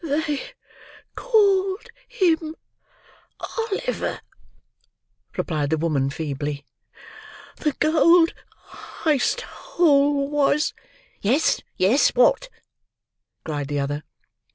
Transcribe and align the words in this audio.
"They 0.03 0.41
called 1.13 1.89
him 2.07 2.55
Oliver," 3.39 4.21
replied 5.37 5.69
the 5.69 5.77
woman, 5.77 6.09
feebly. 6.09 6.65
"The 7.57 7.73
gold 7.73 8.33
I 9.05 9.19
stole 9.19 10.27
was—" 10.27 10.73
"Yes, 11.21 11.61
yes—what?" 11.77 12.49
cried 13.45 13.67
the 13.67 13.77
other. 13.79 14.01